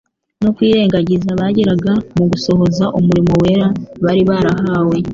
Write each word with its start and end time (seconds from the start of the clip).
no 0.43 0.49
kwirengagiza 0.55 1.29
bagiraga 1.39 1.93
mu 2.17 2.25
gusohoza 2.31 2.85
umurimo 2.99 3.33
wera 3.43 3.67
bari 4.03 4.23
bahawe: 4.29 4.97